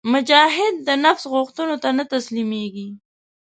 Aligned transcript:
مجاهد 0.13 0.75
د 0.87 0.89
نفس 1.05 1.23
غوښتنو 1.33 1.75
ته 1.83 1.89
نه 1.97 2.03
تسلیمیږي. 2.13 2.87